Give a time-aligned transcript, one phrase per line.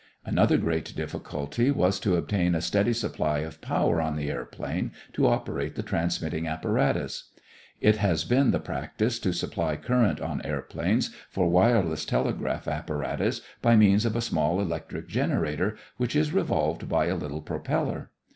[0.25, 5.27] Another great difficulty was to obtain a steady supply of power on the airplane to
[5.27, 7.29] operate the transmitting apparatus.
[7.81, 13.75] It has been the practice to supply current on airplanes for wireless telegraph apparatus by
[13.75, 18.09] means of a small electric generator which is revolved by a little propeller.